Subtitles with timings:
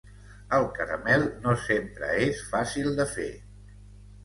[0.59, 3.31] El caramel no sempre és fàcil de fer